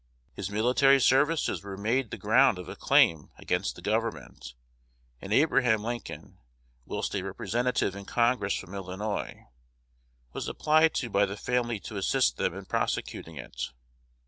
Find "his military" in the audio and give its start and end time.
0.33-0.99